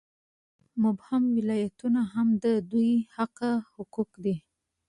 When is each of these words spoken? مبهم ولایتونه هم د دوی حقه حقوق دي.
مبهم 0.83 1.23
ولایتونه 1.37 2.01
هم 2.13 2.27
د 2.43 2.45
دوی 2.71 2.91
حقه 3.15 3.51
حقوق 3.73 4.11
دي. 4.23 4.35